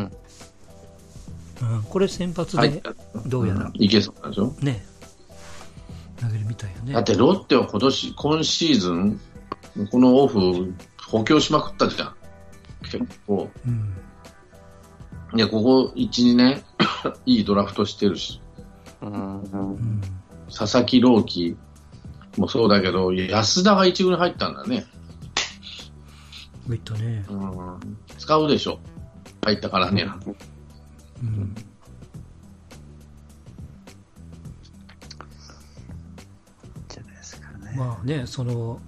[1.77, 1.83] ん。
[1.85, 2.83] これ先発ではい。
[3.27, 4.85] どうやらんいけそうなんでしょね、
[6.21, 6.93] 投げるみたいよね。
[6.93, 9.21] だってロッテは今年、今シーズン、
[9.91, 10.75] このオフ、
[11.07, 12.15] 補強しまくったじゃん。
[12.83, 13.49] 結構。
[13.67, 13.95] うん。
[15.37, 16.65] いや、ここ1、2年、
[17.27, 18.41] いいドラフトしてるし、
[19.03, 19.43] うん。
[19.43, 20.01] うん。
[20.49, 21.57] 佐々木朗希
[22.37, 24.87] もそうだけど、安田が1軍に入ったんだね。
[26.69, 27.25] ウィットね。
[27.29, 28.79] うん、使うでしょ。
[29.45, 30.19] 入ったからには。
[31.23, 31.55] うん。
[36.89, 37.75] じゃないですかね。
[37.77, 38.81] まあね、その、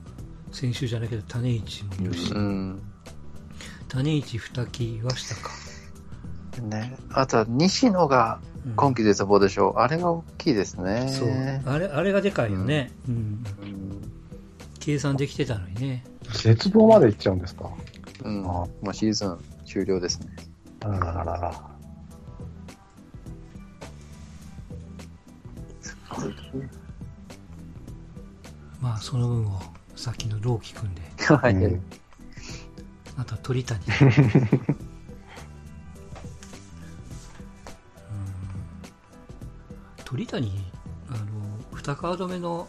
[0.52, 2.82] 先週じゃないけど、種市もいるし、うん。
[3.88, 5.50] 種市二木岩下か。
[6.62, 6.96] ね。
[7.12, 9.80] あとは西野がうん今季出た棒でしょう。
[9.80, 11.08] あれが大きいですね。
[11.08, 11.72] そう。
[11.72, 12.92] あれ、あれがでかいよね。
[13.08, 13.14] うん。
[13.14, 13.44] うん。
[14.78, 16.04] 計算できてたのにね。
[16.32, 17.70] 絶望まで行っちゃうんですか？
[18.24, 18.40] うん。
[18.44, 20.26] あもうシーズン終了ですね。
[20.80, 21.72] あらららら。
[28.80, 29.60] まあ、その分を、
[29.94, 31.02] さっきの朗希君で、
[31.34, 31.54] はい。
[31.54, 31.82] うん
[33.18, 33.78] あとは鳥谷。
[33.84, 34.12] うん
[40.04, 40.50] 鳥谷、
[41.10, 41.18] あの、
[41.76, 42.66] 二カード目の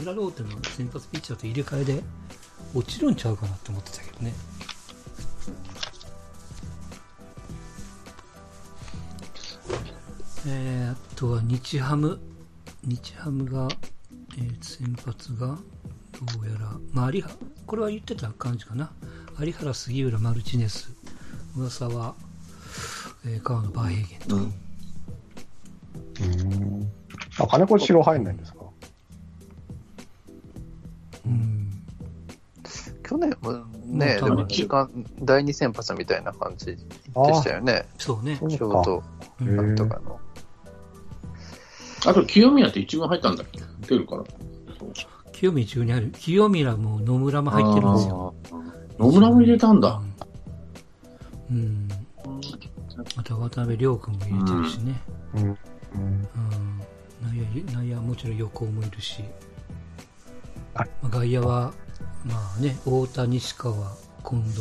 [0.00, 2.04] 裏ローテの先発ピッチャーと入れ替えで
[2.74, 4.32] 落ちるんちゃうかなって思ってたけどね。
[10.48, 12.20] えー、あとは日ハム。
[12.84, 13.68] 日ハムが、
[14.38, 17.24] えー先発が、どうやら、まあ、有、
[17.66, 18.92] これは言ってた感じかな。
[19.40, 20.92] 有原、杉浦、マルチネス、
[21.56, 22.14] 噂は、
[23.24, 24.36] えー、川野バーヘーゲンと。
[24.36, 24.52] うん
[26.52, 26.92] うん。
[27.38, 28.55] あ、金子白入んないんですか？
[34.06, 34.90] ね、うんでも時間、
[35.20, 37.86] 第二先発みたいな感じでしたよね。
[37.98, 38.36] そうね。
[38.40, 39.02] そうちょうど、
[39.40, 40.20] うんへなんとかの。
[42.06, 43.60] あと、清宮って1軍入ったんだっけ？
[43.88, 44.24] 出るから。
[45.32, 46.10] 清宮中にある。
[46.18, 48.34] 清宮も野村も入ってるんですよ。
[48.98, 50.00] 野村も入れたんだ。
[51.50, 51.56] うん。
[51.56, 51.88] うん。
[53.16, 55.00] あとは渡辺亮君も入れてるしね。
[55.34, 55.42] うん。
[55.42, 55.50] うん。
[55.50, 55.58] うん。
[57.22, 59.24] 内野、内野はもちろん横もいるし。
[61.10, 61.72] 外野は、
[62.26, 63.74] まあね、太田、西川、
[64.28, 64.60] 近藤。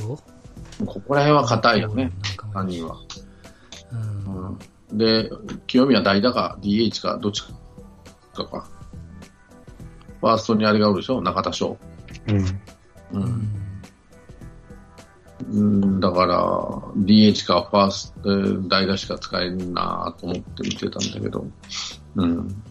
[0.86, 2.98] ここら辺は硬いよね、なんかも3いるし人は。
[3.92, 4.50] うん。
[4.50, 4.60] うん
[4.94, 5.30] で、
[5.66, 7.44] 清宮代打か DH かどっち
[8.34, 8.68] かか。
[10.22, 11.78] ファーストにあれがおるでしょ中田翔。
[12.28, 12.38] うん。
[12.38, 12.44] う。
[13.14, 13.66] うんん。
[15.52, 16.38] うん、だから、
[16.98, 21.46] DH かファースト、えー代打しか使えんなと思って見てたんだけど。
[22.16, 22.64] うん。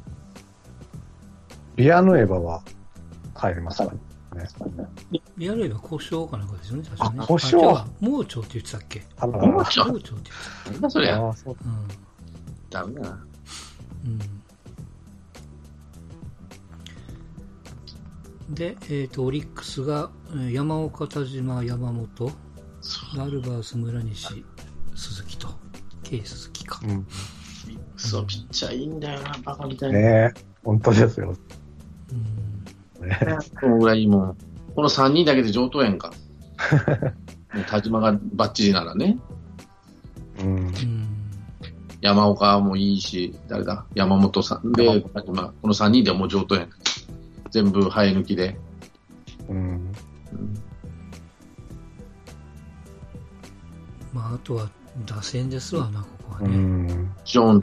[1.76, 2.62] ビアヌエバは
[3.34, 3.98] 入りますかね。
[5.36, 7.16] リアルエは故障かなんかですよね、確かね。
[7.20, 9.02] あ故障あ違うわ盲腸って言ってたっけ？
[9.20, 9.38] 盲腸？
[9.46, 10.30] 盲腸って言って
[10.72, 11.16] なんだそりゃ。
[11.18, 11.56] ああ、そう。
[12.70, 12.80] た。
[12.80, 13.26] ダメだな。
[14.06, 14.08] う
[18.52, 18.54] ん。
[18.54, 22.30] で、えっ、と、オリックスが、えー山岡、田島、山本、
[23.18, 24.44] アルバース、村西、
[24.94, 25.48] 鈴木と、
[26.02, 26.80] K 鈴木か。
[26.84, 27.06] うん。
[27.96, 29.98] そう、ピッチャーいいんだよな、バカみたいな。
[29.98, 30.30] ねえ、
[30.62, 31.34] 本当ですよ。
[32.12, 32.53] うん。
[33.00, 33.18] ね
[33.60, 34.36] このぐらいも
[34.70, 36.12] う、この3人だけで上等やんか。
[37.54, 39.18] も う田島がバッチリならね。
[40.40, 40.56] うん。
[40.56, 41.08] うん。
[42.00, 43.86] 山岡もいいし、誰だ？
[43.94, 46.68] 山本さんで、田島この3人でもう上等やん。
[47.50, 48.58] 全部生え抜きで。
[49.48, 49.56] うん。
[49.56, 49.92] うん
[54.12, 54.68] まあ、あとは、
[55.06, 56.56] 打線ですわな、ここはうね。
[56.56, 57.14] ん。
[57.24, 57.62] ジョーン、うん。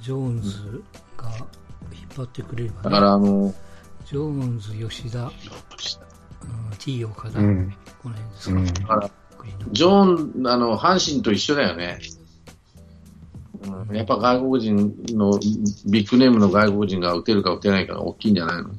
[0.00, 0.84] ジョーンズ
[2.22, 2.82] ってくれればね。
[2.84, 3.54] だからあの、
[4.06, 5.30] ジョーンズ、吉田、うん、
[6.78, 7.74] T 岡田、うん。
[8.02, 8.54] この辺ですか。
[8.54, 8.66] うん。
[8.66, 9.10] だから
[9.72, 11.98] ジョーン、あの、阪神と一緒だよね。
[13.88, 15.38] うん、やっぱ外国人の、
[15.86, 18.70] ビッグネームの外国人が打てるか打てないかが大きいんじゃないの？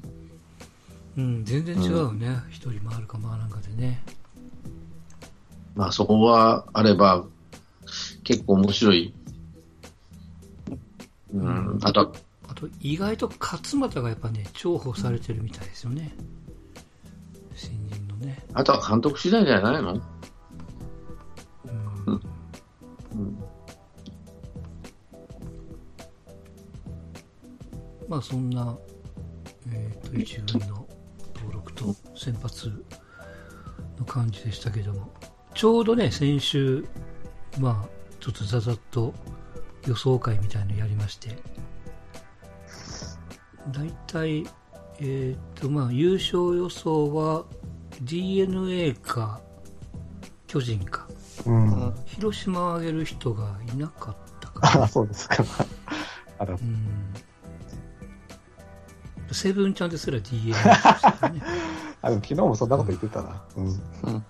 [1.18, 2.40] うん、全然違うよね。
[2.50, 4.02] 一、人回るか回らんかでね。
[5.76, 7.26] まあそこはあれば、
[8.24, 9.14] 結構面白い。
[11.34, 12.12] うん、あとは、あ
[12.60, 16.12] と、意外と勝俣がやっぱね、重宝されてるみたいですよね。
[17.56, 18.46] 新人のね。
[18.54, 19.94] あとは監督次第じゃないの？
[19.94, 20.02] うん。
[22.06, 23.40] うん。
[28.08, 28.78] まあそんな、
[29.72, 30.88] えっ、と、一軍の
[31.36, 32.72] 登録と先発
[33.98, 35.14] の感じでしたけども、
[35.54, 36.86] ちょうどね、先週、
[37.60, 39.14] まあ、ちょっとざざっと
[39.88, 41.38] 予想会みたいのやりまして、
[43.72, 44.46] 大体、
[45.00, 47.46] えっ、と、まあ、優勝予想は
[48.02, 49.42] DNA か
[50.48, 51.08] 巨人か、
[51.46, 51.94] うん。
[52.06, 55.44] 広島を挙げる人がいなかったかなあ そうですか。
[56.40, 57.14] あら、うん
[59.32, 61.42] セブンちゃんですら DNA でしたね。
[62.02, 63.42] あでも昨日もそんなこと言ってたな。
[63.58, 63.66] うん。
[63.66, 64.26] うん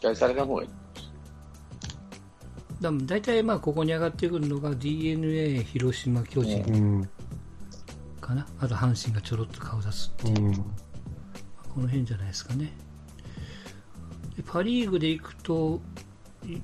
[0.00, 0.68] 期待された方がいい。
[2.82, 7.08] だ大体まあここに上がってくるのが DNA、広島、巨人うん。
[8.20, 8.46] かな。
[8.60, 10.12] あと阪神がちょろっと顔出す。
[10.26, 10.54] うん。
[10.54, 12.72] この辺じゃないですかね。
[14.36, 15.80] でパ・リーグでいくと、
[16.44, 16.56] い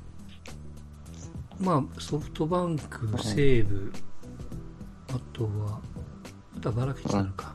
[1.61, 3.93] まあソフトバンク、西武、
[5.11, 5.81] あとは、
[6.57, 7.55] あとはバラケツなのか。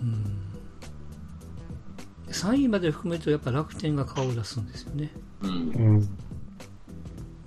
[0.00, 0.36] うん。
[2.28, 5.12] 3位まで含めるとやっぱ楽天が顔を出すんですよね。
[5.42, 6.08] うん。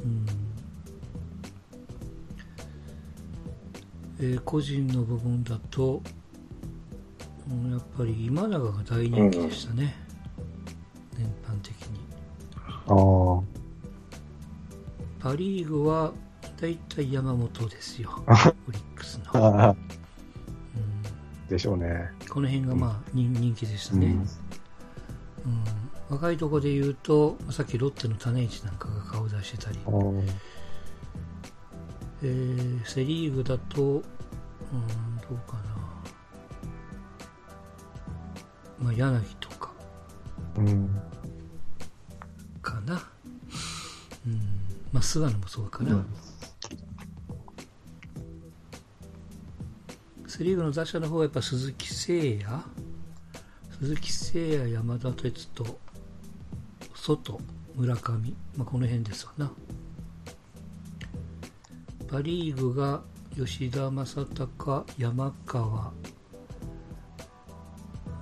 [0.03, 0.09] うん。
[0.09, 0.25] うん
[4.19, 6.01] えー個人の部分だと、
[7.49, 9.95] うんやっぱり今永が大人気でしたね、
[11.17, 11.99] 全般的に。
[12.87, 13.41] ああ。
[15.19, 16.13] パ・リーグは
[16.59, 19.75] 大体山本ですよ、オリックスの。
[19.75, 22.09] うんでしょうね。
[22.29, 24.15] この辺がまあ人人気でしたね、
[25.45, 25.65] うん。
[26.09, 29.79] うん若いところで言うと、さっきロッテの種市なんかが顔出してたり、
[32.21, 34.03] えーセ・リーグだと、うん、ど
[35.31, 35.63] うかな、
[38.79, 39.71] まあ、柳とか。
[40.57, 40.89] うん。
[42.61, 43.01] かな、
[44.27, 44.39] うん。
[44.91, 46.05] まあ、菅野もそうかな、うん。
[50.27, 52.13] セ・リーグの打者の方はやっぱ鈴木誠
[52.45, 52.63] 也、
[53.79, 55.77] 鈴木誠也、山田哲人、
[57.05, 57.37] 外、
[57.75, 59.51] 村上、まあ、この辺ですわな。
[62.07, 63.01] パ・リーグが
[63.35, 65.91] 吉田正尚、山川、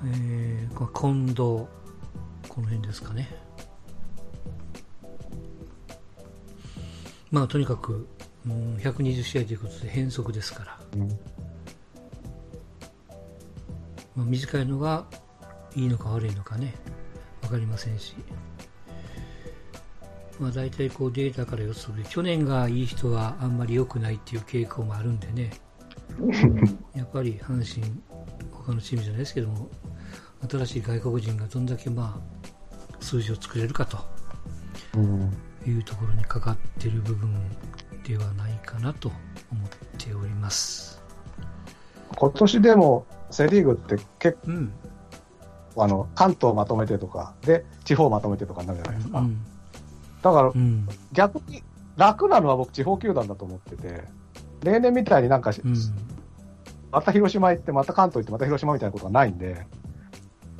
[0.03, 1.67] えー、近藤、こ
[2.57, 3.29] の辺ですかね。
[7.29, 8.07] まあとにかく、
[8.47, 11.07] うん、120試合ということで変則ですから、うん。
[14.15, 15.05] まあ、短いのが
[15.75, 16.73] いいのか悪いのかね、
[17.43, 18.15] わかりませんし、
[20.41, 25.51] まあ大体こうデータから予測で、去年がいい人はあんまり良くないっていう傾向もあるんでね、
[26.95, 28.01] やっぱり阪神、
[28.51, 29.69] 他のチームじゃないですけども、
[30.49, 33.99] 新しい外国人がどんだけまあ数字を作れるかと
[34.95, 35.31] うん。
[35.67, 37.29] いうところにかかっている部分
[38.03, 39.09] ではないかなと
[39.51, 40.99] 思っております。
[42.17, 44.73] 今年でも、セリーグって結うん。
[45.75, 49.19] 構、あの、関東まとめてとか、で、地方まとめてとかになるじゃないですか。
[49.19, 49.45] うん。
[50.21, 50.87] だからう、ん。
[51.11, 51.63] 逆に
[51.97, 54.03] 楽なのは僕、地方球団だと思ってて、
[54.63, 55.75] 例年みたいになんかし、うん。
[56.91, 59.65] また広島行って、また関東行って、また広島みたいなことがないんで、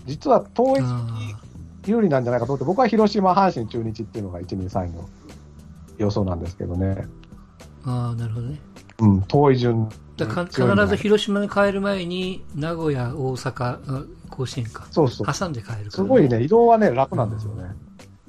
[0.06, 1.42] 実は統一あ
[1.86, 5.10] 有利なんじゃないかと思って、僕は広島、阪神、中日っていうのが1、2、3位の
[5.98, 6.88] 予想なんですけどね。
[6.88, 7.08] ー
[7.86, 8.60] あー、なるほどね。
[9.00, 9.90] うん、遠い順。
[10.18, 15.28] だか必ず広島に帰る前に名古屋、大阪、あ甲子園か、そうそう。
[15.28, 17.64] 挟んで帰るから、すごいね、移動はね、楽なんですよね。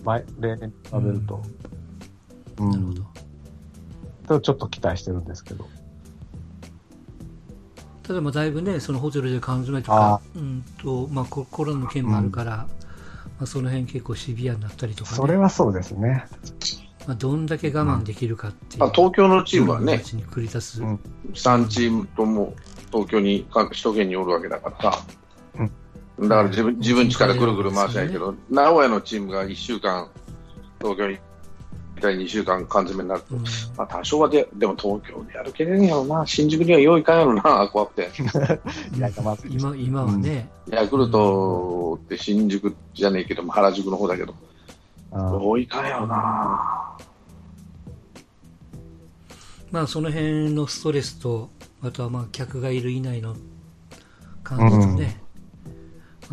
[0.05, 1.43] 前、例年に比べると。
[2.59, 2.71] うん。
[2.71, 3.13] なるほど。
[4.27, 5.67] とちょっと期待してるんですけど。
[8.03, 12.67] ただまあだいぶね、そのホテルで缶詰とあか、うんと、まあココロナの件もあるから、ま
[13.43, 16.25] あその辺結構シビアになったりとかね、それはそうですね。
[17.07, 18.81] まあどんだけ我慢できるかっていう。
[18.81, 20.83] まあ、東京のチームはね、繰り出す。
[20.83, 21.01] うん
[21.33, 22.55] 3チームとも
[22.91, 25.05] 東京に、か首都圏におるわけだからさ。
[26.21, 30.09] だから自分、自分力ぐるぐる回しないけど、名古屋のチームが1週間、
[30.81, 31.19] 東京に、
[32.01, 33.43] 第2週間缶詰になると、うん。
[33.77, 36.27] まあ多少はで、でも東京でやるけれんやろな。
[36.27, 38.11] 新宿には用意かんやろな、怖くて。
[39.49, 44.35] 今今はね、ヤクルトって新宿じゃねえけども、原宿の方だけど、
[45.13, 45.39] あー。
[45.39, 46.97] 多いかんやろな。
[49.71, 51.51] まあその辺のストレスと、
[51.83, 53.35] あとはまあ客がいる以内の
[54.43, 55.22] 感じとね、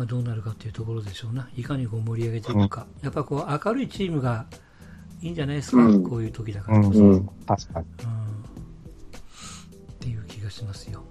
[0.00, 1.50] まあ、どうなるかっていうところでしょうな。
[1.54, 2.86] いかにこう盛り上げていくか。
[3.02, 4.46] やっぱこう明るいチームが
[5.20, 5.84] いいんじゃないですか。
[5.84, 7.00] うんこういう時だかうんらこそ。
[7.00, 7.28] うん。
[7.46, 7.86] 確かに。
[7.86, 8.20] うん
[9.90, 11.04] っていう気がしますよ。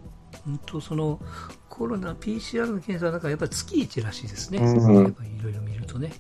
[0.43, 1.21] 本当その
[1.69, 4.57] コロナ PCR の検査はなんかやっぱり月1らしいですね。
[4.57, 6.11] うんやっぱりいろいろ見るとね。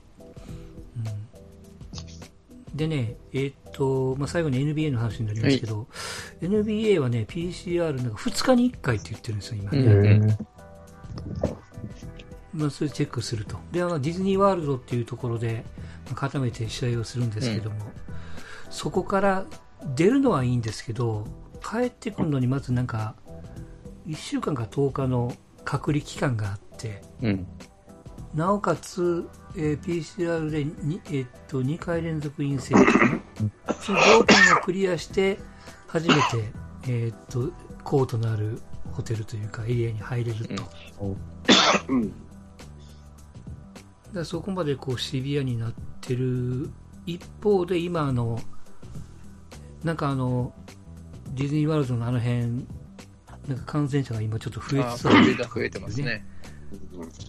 [2.69, 5.87] うん、でね、えーっと、まあ、最後に NBA の話になりますけど、
[6.41, 10.37] NBA はね、PCR なんか2日に1回って言ってるんですよ、今ね。
[12.53, 13.57] まあ、それチェックすると。
[13.71, 15.63] で、あのディズニーワールドっていうところで、
[16.05, 17.75] まあ固めて試合をするんですけども、
[18.69, 19.45] そこから
[19.95, 21.25] 出るのはいいんですけど、
[21.61, 23.15] 帰ってくるのにまずなんか、
[24.07, 27.47] 1週間か10日の隔離期間があって、うん。
[28.33, 35.39] なおかつ、えー PCR でに、えーっと2回連続陰性かな その条件をクリアして、
[35.87, 36.21] 初めて、
[36.87, 37.51] えーっと、
[37.83, 40.63] コートのあるホテルというかエリアに入れると。
[41.87, 42.13] うん。
[44.13, 46.69] だそこまでこうシビアになってる
[47.05, 48.39] 一方で今あの
[49.83, 50.53] なんかあの
[51.33, 52.65] ディズニーワールドのあの辺
[53.47, 56.25] なんか感染者が今ちょっと増えあつつあるー増えてますね。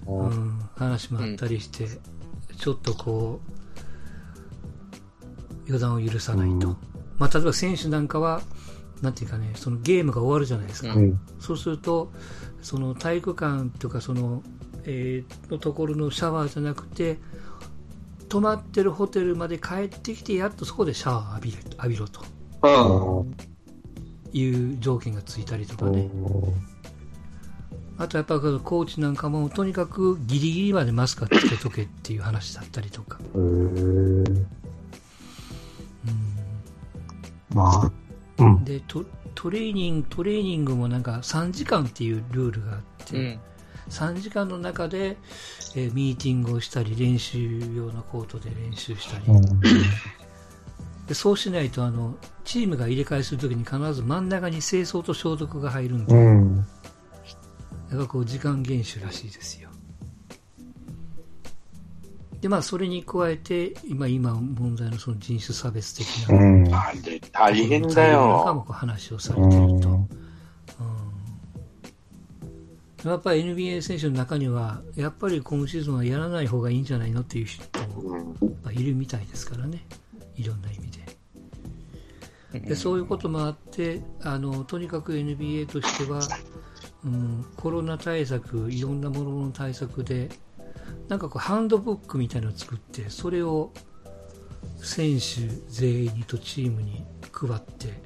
[0.05, 1.87] おうん、話もあったりして、
[2.59, 3.41] ちょっとこ
[5.67, 6.77] う予断を許さないと、うん。
[7.19, 8.43] まあ、例えば選手なんかは
[9.01, 11.21] なんていうかねそのゲームが終わるじゃないですか、うんうん。
[11.39, 12.13] そうすると、
[12.61, 14.43] その体育館とかその、
[14.85, 17.19] えーのところのシャワーじゃなくて、
[18.29, 22.23] 泊まってるホテルまで帰ってきて、やっとそこでシャワー浴びれ浴びろと
[22.63, 23.37] うん。
[24.33, 26.09] いう条件がついたりとかね。
[27.99, 33.19] あとやっぱりコーチなんかも、とにかくギリギリまでマスクはつけとけっていう話だったりとか。
[33.35, 34.25] うん
[37.53, 37.93] まあ、
[38.39, 38.65] うん。
[38.65, 43.41] でト、トレーニング、トレーニングもなんか3時間っていうルールがあって、うん。
[43.91, 45.17] 3時間の中で、
[45.75, 49.61] えーミーティングをしたり練習用のコートで練習したり、うん。
[51.07, 56.57] でそうしないとあのチームが入れ替えするときに必ず真ん中に清掃と消毒が入るんで、うん。
[56.57, 56.65] だ
[57.97, 59.71] からこう時間厳守らしいですよ。
[62.41, 66.65] でまあそれに加えて今今問題のその人種差別的な、うん。
[67.33, 70.20] 大変だなんかも話をされていると、うん
[73.05, 78.37] やっぱり NBA 選手の中にはやっぱり今シーズンはやらない方がいいんじゃないのっていう人も
[78.71, 79.87] いるみたいですからね、
[80.37, 81.01] いろんな意味で。
[82.61, 86.21] でそういうこともあってあの、とにかく NBA としては、
[87.05, 90.29] うん、コロナ対策、いろんなものの対策で、
[91.09, 93.73] なんかこうハンドブックみたいなのを作って、それを
[94.77, 98.03] 選手全員にとチームに配って、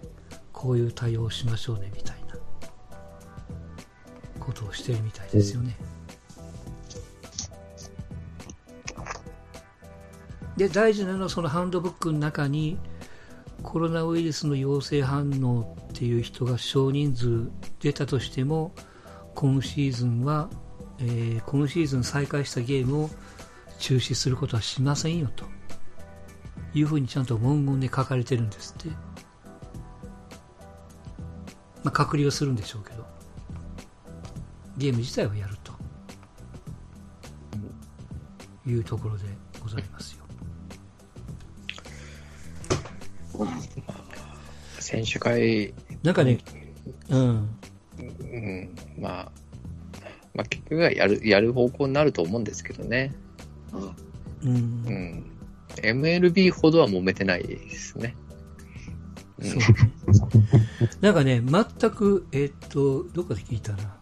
[0.52, 2.23] こういう対応をしましょうねみたいな
[4.44, 5.76] ことをしてるみたいですよね。
[10.56, 12.78] で大事なのはそのハンドブックの中に
[13.62, 18.72] コロナウイルスの陽性反応っていう人が少人数出たとしても
[19.34, 20.48] 今シーズンは、
[21.00, 23.10] えー今シーズン再開したゲームを
[23.78, 25.44] 中止することはしませんよと。
[26.74, 28.88] いうふうにちゃんと文言で書かれてるんですって、
[31.84, 33.06] まあ、隔離をするんでしょうけど。
[34.76, 35.72] ゲーム自体はやると
[38.66, 39.24] いうところで
[39.60, 40.24] ございますよ
[44.78, 46.38] 選手会、なんかね、
[47.08, 47.48] うん、
[47.98, 49.32] うん、まあ、
[50.34, 53.12] まあ、結局はやる、やる方向になると思うんですけどね。
[54.42, 55.24] うんう、ん。
[55.76, 58.14] MLB ほどは揉めてないですね。
[59.38, 59.60] うんそう。
[61.00, 63.96] なんかね、全く、えっと、どこで聞いたな。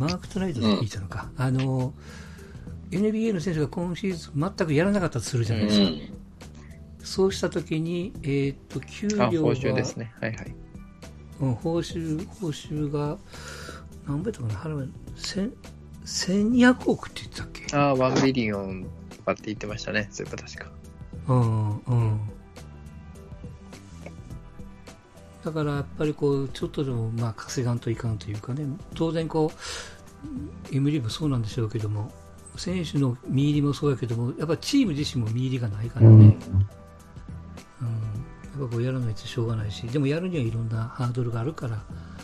[0.00, 1.30] マークトナイトで聞いたのか。
[1.36, 1.92] あの、
[2.90, 5.90] NBA の選手が今シーズン全くやらなかったとするじゃないですか。
[7.04, 10.12] そうしたときに、えっと、給あ、料が、報酬ですね。
[10.20, 10.54] はいはい。
[11.40, 13.18] うん、報酬、報酬が、
[14.06, 15.52] 何倍とかな、払う、千、
[16.04, 17.76] 1200億って言ってたっけ？
[17.76, 20.08] あ、1ビリオンとかって言ってましたね。
[20.10, 20.72] そういえば確か。
[21.28, 22.20] うんうん
[25.44, 28.64] だからやっぱりこうちょっとでもまあ稼がんといかんというかね
[28.94, 32.12] 当然こう M リーグもそうなんでしょうけども
[32.56, 36.36] 選手の見入りもそうやけどもやっぱチーム自身も見入りがないからね、うん、やっ
[38.60, 41.82] ぱこうやらないとしょうがないしでもやるにはいろんなハードルがあるから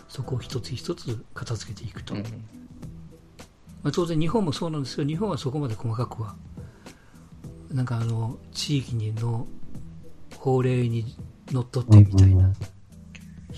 [0.08, 2.22] そこを一つ一つ片付けていくと、うん。
[3.82, 6.34] まあ、当然日本もそうなんですけど日本はそこまで細かくは
[7.70, 9.46] なんかあの地域にの
[10.36, 11.16] 法令に
[11.52, 12.52] のっとってみたいな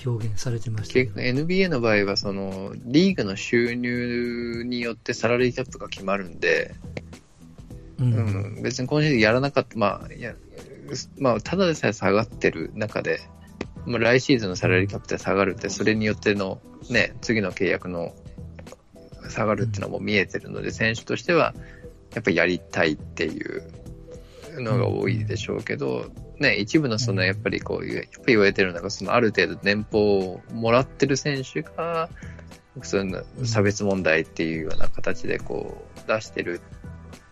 [0.05, 1.21] 表現されてましたけど。
[1.21, 6.75] NBA の場合は、その、リーグの収入によってサラリーキャップが決まるんで、
[7.99, 8.59] ううん。
[8.59, 10.35] ん、別に今シーズンやらなかった、まあ、いや、
[11.19, 13.21] まあ、ただでさえ下がってる中で、
[13.87, 18.15] まあ、来シーズンのサラリーキャップで下がるって、それによっての、ね、次の契約の
[19.29, 21.55] 下がるっていうのも見えてるので、選手としては、
[22.15, 23.63] やっぱりやりたいっていう
[24.61, 26.07] のが多いでしょうけど、
[26.41, 32.09] ね、一部のその、やっぱりこういう、やっぱり言われてるのが、そのある程度年俸をもらってる選手が、
[32.83, 36.61] その差別問題っていうような形でこう出してる、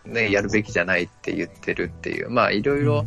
[0.05, 3.05] ね、やるべきじゃないって言ってるっていう、まあいろいろ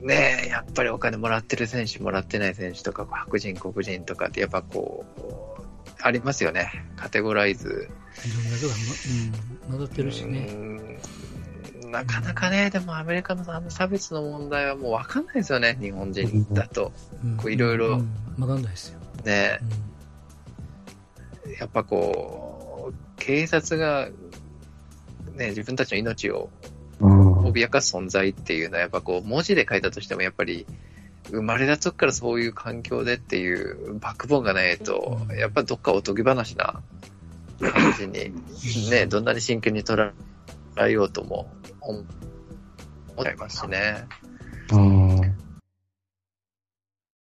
[0.00, 5.62] ね、やっぱりお金もらってる選手、もらってない選手とか、白人、黒人とかってやっぱこう、
[6.00, 6.84] ありますよね。
[6.96, 7.68] カテゴライズ。
[7.68, 8.74] いろんな人が、
[9.68, 10.73] 混ざってるしね。
[12.00, 16.92] うんなかなかね、でもアメリカのあの差別の問題はもうわかんないですよね、日本人だと。
[17.24, 19.00] うんこういろいろうんわかんないですよ。
[19.24, 19.60] ね、
[21.46, 24.08] うやっぱこう、警察が、
[25.36, 26.50] ね、自分たちの命を
[27.00, 27.34] うん。
[27.50, 30.66] 脅かす存在っていうのは、やっぱこう、文字で書いたとしても、やっぱり、
[31.30, 36.82] 生まれた時からそういう環境でっていうバックボーンがないと、やっぱどっかおとぎ話な
[37.58, 38.32] 感じに、
[38.90, 40.12] ね、どんなに真剣に捉
[40.80, 42.04] えようとも思っ
[43.24, 44.06] ちゃいますしね。
[44.72, 45.03] うん